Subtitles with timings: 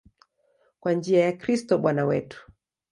[0.79, 2.51] Kwa njia ya Kristo Bwana wetu.